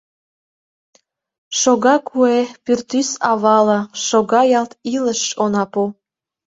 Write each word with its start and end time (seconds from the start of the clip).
Шога 1.59 1.95
куэ 2.07 2.37
пӱртӱс 2.63 3.09
авала, 3.31 3.79
шога 4.05 4.41
ялт 4.59 4.71
илыш 4.95 5.21
онапу. 5.43 5.83